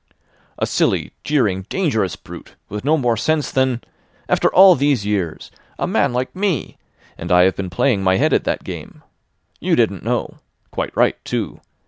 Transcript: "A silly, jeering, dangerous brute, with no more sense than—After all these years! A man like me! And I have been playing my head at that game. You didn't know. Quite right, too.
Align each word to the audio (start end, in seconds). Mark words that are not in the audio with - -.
"A 0.57 0.65
silly, 0.65 1.11
jeering, 1.23 1.67
dangerous 1.69 2.15
brute, 2.15 2.55
with 2.69 2.83
no 2.83 2.97
more 2.97 3.15
sense 3.15 3.51
than—After 3.51 4.51
all 4.51 4.73
these 4.73 5.05
years! 5.05 5.51
A 5.77 5.85
man 5.85 6.11
like 6.11 6.35
me! 6.35 6.79
And 7.19 7.31
I 7.31 7.43
have 7.43 7.55
been 7.55 7.69
playing 7.69 8.01
my 8.03 8.17
head 8.17 8.33
at 8.33 8.43
that 8.45 8.63
game. 8.63 9.03
You 9.59 9.75
didn't 9.75 10.01
know. 10.01 10.37
Quite 10.71 10.97
right, 10.97 11.23
too. 11.23 11.61